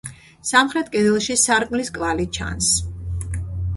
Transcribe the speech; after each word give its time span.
სამხრეთ 0.51 0.87
კედელში 0.95 1.37
სარკმლის 1.43 1.93
კვალი 1.99 2.29
ჩანს. 2.39 2.71